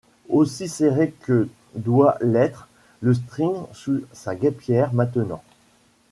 [0.29, 2.67] aussi serré que doit l'être
[3.01, 5.43] le string sous sa guêpière maintenant.